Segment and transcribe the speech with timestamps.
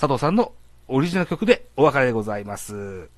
[0.00, 0.54] 佐藤さんの
[0.88, 3.10] オリジナル曲でお別れでございます。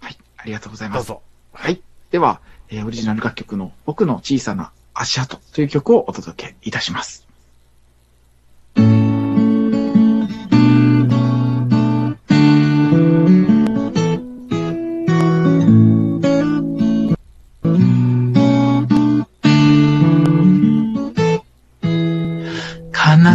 [0.00, 0.16] はい。
[0.38, 1.06] ありがとうございます。
[1.06, 1.22] どうぞ。
[1.52, 1.82] はい。
[2.10, 7.28] では、えーオリジナル楽曲の僕の小さな足跡という曲をお届けいたします。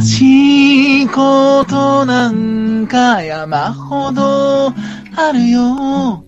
[0.01, 4.73] しいことなんか山ほど
[5.15, 6.23] あるよ。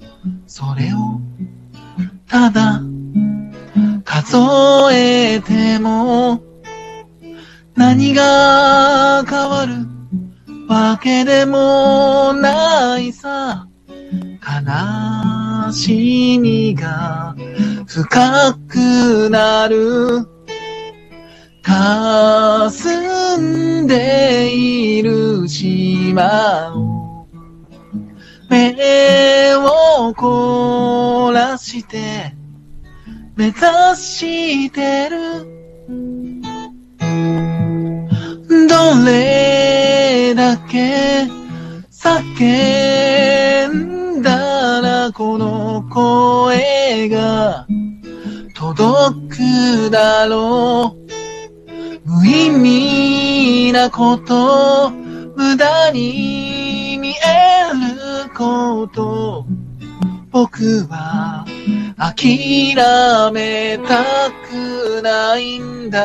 [0.48, 1.20] それを
[2.28, 2.82] ただ
[4.04, 4.38] 数
[4.94, 6.42] えても
[7.76, 9.74] 何が変わる
[10.68, 13.66] わけでもないさ。
[14.42, 17.36] 悲しみが
[17.86, 20.28] 深くなる。
[21.62, 22.89] 霞んで
[24.60, 26.74] いる島
[28.50, 32.34] 目を凝らして
[33.36, 33.58] 目指
[33.96, 35.60] してる。
[38.68, 41.28] どれだけ
[41.92, 47.66] 叫んだらこの声が
[48.56, 51.00] 届くだろう。
[52.06, 53.39] 無意味。
[53.72, 57.14] なこと、無駄に見え
[58.26, 59.46] ること、
[60.32, 61.46] 僕は
[61.98, 62.76] 諦
[63.32, 66.00] めたくないんだ。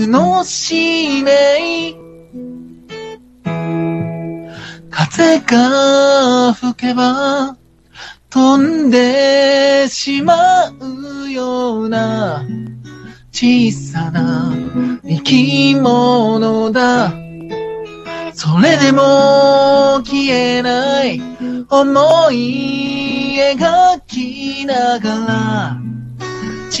[0.00, 1.94] 僕の使命
[4.88, 7.58] 風が吹けば
[8.30, 12.46] 飛んでしまうような
[13.30, 14.50] 小さな
[15.04, 17.12] 生き物だ。
[18.32, 21.20] それでも消えない
[21.68, 25.79] 思い描きながら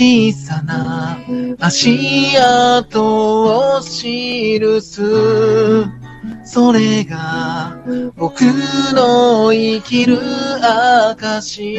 [0.00, 1.18] 小さな
[1.58, 5.84] 足跡を記す。
[6.42, 7.76] それが
[8.16, 8.40] 僕
[8.94, 10.16] の生きる
[11.10, 11.74] 証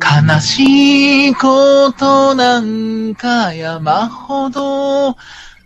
[0.00, 0.89] 悲しい
[1.34, 5.10] ことなんか山ほど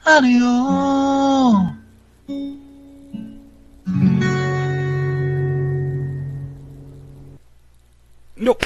[0.04, 1.74] あるよ。
[8.36, 8.56] よっ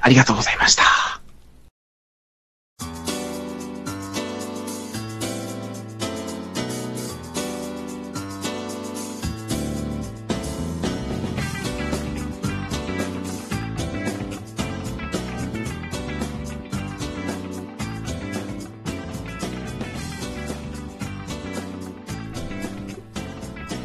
[0.00, 1.17] ありがとうございました。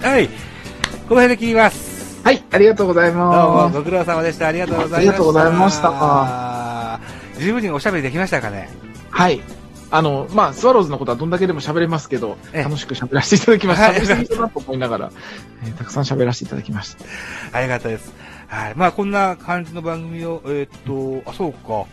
[0.04, 0.28] はい。
[0.28, 2.22] この辺で切ります。
[2.24, 3.78] はい、ありがとうございどうもます。
[3.78, 4.48] ご苦労様でした。
[4.48, 4.98] ありがとうございました。
[4.98, 7.00] ありがとうございました
[7.40, 8.70] 十分におしゃべりできましたかね？
[9.10, 9.42] はい。
[9.92, 13.88] あの、まあ、スワローズのことはどんだけでも喋れますけど、ええ楽しく喋らせていただきました。
[13.90, 15.12] はい喋りすぎだなと思いながら、
[15.64, 16.96] えーたくさん喋らせていただきまし
[17.52, 17.58] た。
[17.58, 18.14] ありがたいです。
[18.48, 18.74] はい。
[18.76, 21.86] まあ、こんな感じの番組を、えーっと、あ、そうか。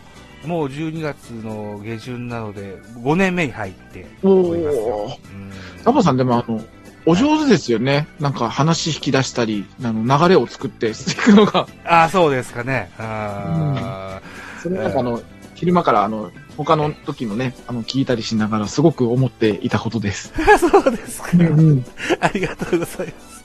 [0.47, 5.17] もう12月の下旬なので、5年目に入っておりますよ。
[5.33, 5.51] うん
[5.83, 6.59] タボさんでもあの、
[7.05, 8.07] お上手ですよね。
[8.19, 11.67] なんか話引き出したり、あの、流れを作ってしていくのが。
[11.85, 12.91] あ、そうですかね。
[12.99, 14.19] あ
[14.61, 15.21] それなんかあの、
[15.55, 20.31] 昼間からあの、他の時のね、あの、聞いたりしながらすごく思っていたことです。
[20.35, 21.29] ー そうですか。
[21.33, 21.85] うん。
[22.19, 23.41] ありがとうございます。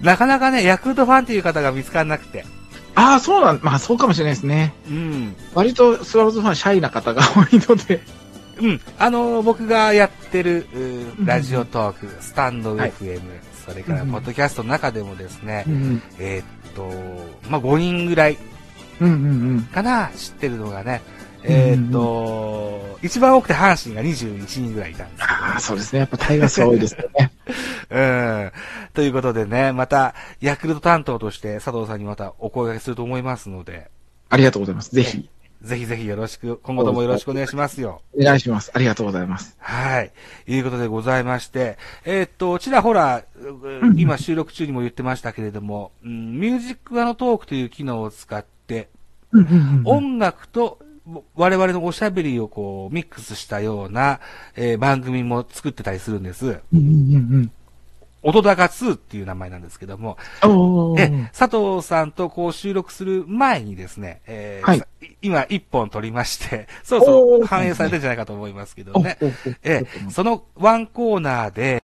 [0.00, 2.44] なかなかね、ヤクルトファンっていう方が見つからなくて。
[2.94, 4.74] ああ、そうなん、まあそうかもしれないですね。
[4.88, 5.36] うん。
[5.54, 8.00] 割とスワローズファンシャイな方が多いので。
[8.60, 8.80] うん。
[8.98, 10.66] あのー僕がやってる、
[11.24, 13.20] ラジオトーク、スタンドはい FM、
[13.66, 16.90] それから、うんポッドキャストの中でもですね、うんえーっと、
[17.48, 18.38] まあ、5人ぐらい
[19.00, 19.12] うんう
[19.58, 21.02] んかな、知ってるのがね、
[21.44, 26.00] えーっと、一番多くて阪神が21人ぐらいいたんですああ、そうですね。
[26.00, 27.30] やっぱタイガースは多いですよね。
[27.90, 28.52] うん。
[28.92, 33.88] ということでね、また、ヤクルト担当として佐藤さんにまたお声掛けすると思いますので、
[34.30, 34.94] ありがとうございます。
[34.94, 35.28] ぜひ。
[35.62, 38.02] ぜひぜひよろしく、今後ともよろしくお願いしますよ。
[38.16, 38.70] お願いします。
[38.74, 39.56] ありがとうございます。
[39.58, 40.12] はい。
[40.46, 48.88] いうことでございまして、えーっと、ちらほら、ん今収録中にも言ってましたけれども、うん、ミュージックアのトークという機能を使って、
[49.84, 50.78] 音楽と
[51.34, 54.20] 我々のおしゃべりをこうミックスしたような、
[54.56, 56.46] えー番組も作ってたりするんです。
[56.46, 57.52] うんうんうん
[58.22, 60.18] 音高2っていう名前なんですけども、
[60.98, 64.78] え、佐藤さんとこう収録する前にですね、えーはい。
[64.78, 64.86] さ
[65.22, 67.46] 今一本撮りまして、 そろそろおー。
[67.46, 69.16] 反映されてるんじゃないかと思いますけどおね。
[69.62, 71.82] ええ、そのワンコーナーで、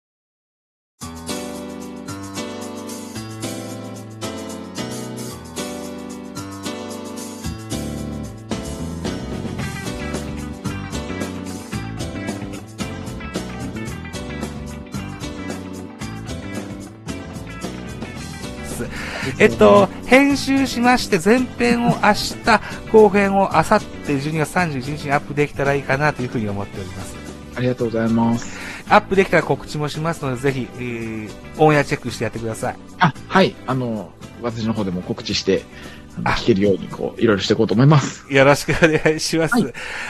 [19.38, 22.62] えっと、編集しまして、前編を明日、
[22.92, 27.16] 後編を明後日12月31日にアップできたらいいかなというふうに思っております。
[27.56, 28.58] ありがとうございます。
[28.90, 32.76] アップできたら告知もしますので、ぜひ、えー、オンエアチェックしてやってください。
[33.00, 33.56] あ、はい。
[33.68, 34.12] あの、
[34.42, 35.64] 私の方でも告知して、
[36.24, 38.26] 聞けるように、こう、いろいろしていこうと思います。
[38.34, 39.56] よろしくお願いします。
[39.56, 39.62] は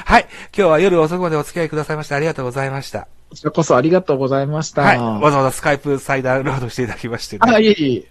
[0.05, 0.25] はいい。
[0.55, 3.07] 今日は夜遅くまでお付き合いくださいましてありがとうございました。
[3.29, 4.81] こちらこそありがとうございました。
[4.81, 4.97] はい。
[4.97, 7.41] わざわざスカイプ再ダウンロードしていただきましてね。
[7.51, 8.05] あ、いえいえ。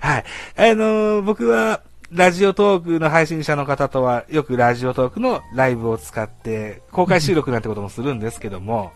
[0.00, 0.24] はい。
[0.56, 1.80] あのー僕は、
[2.12, 8.92] ラジオトークの配信者の方とは、よくラジオトークのライブを使って、公開収録なんてこともするんですけども、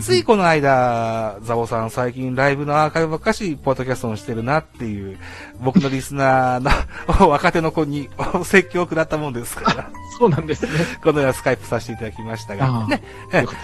[0.00, 5.18] ついこの間、ザボさん最近ライブのアーカイブばっかし、ポッドキャストをしてるなっていう、
[5.60, 10.70] 僕のリスナーの 若手の子にお説教を食らったもんですから、そうなんですね。
[11.02, 13.02] このようなスカイプさせていただきましたがね、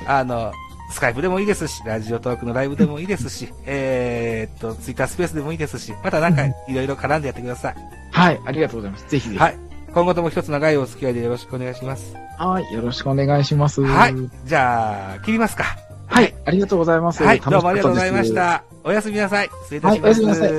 [0.06, 0.52] あの、
[0.92, 7.76] スカイプでもいいですし、ラジオトークのライブでもいいですし、えーっと、ツイッタースペースでもいいですし、またなんかいろいろ絡んでやってください。
[8.12, 8.40] はい。
[8.44, 9.08] ありがとうございます。
[9.08, 9.40] ぜひぜひ。
[9.40, 9.58] はい。
[9.92, 12.14] 今後とも一つ長いお付き合いでよろしくお願いします。
[12.38, 12.72] はい。
[12.72, 13.82] よろしくお願いします。
[13.82, 14.14] はい。
[14.44, 15.91] じゃあ、切りますか。
[16.12, 16.34] はい。
[16.44, 17.22] ありがとうございます。
[17.22, 17.40] はい。
[17.40, 18.64] どうもありがとうございましたた。
[18.84, 19.50] おやすみなさい。
[19.62, 20.02] 失礼いたです。
[20.02, 20.04] はい。
[20.04, 20.50] おやすみなさい。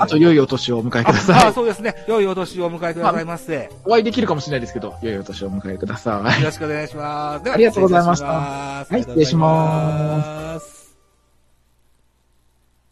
[0.00, 1.44] あ、あと良いお年をお迎えください。
[1.44, 1.94] ああ、そうですね。
[2.08, 3.54] 良いお年をお迎えくださいませ。
[3.54, 6.42] よお会いできるかもしれないですけど、良いお年をお迎えください。
[6.42, 7.44] ろしくお願いします。
[7.44, 10.81] ではありがとうございましたはい失礼しますす。